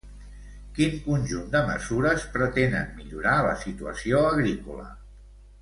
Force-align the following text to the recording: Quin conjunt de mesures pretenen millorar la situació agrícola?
Quin 0.77 0.95
conjunt 1.07 1.51
de 1.57 1.61
mesures 1.67 2.25
pretenen 2.37 2.89
millorar 3.03 3.37
la 3.49 3.55
situació 3.67 4.27
agrícola? 4.35 4.91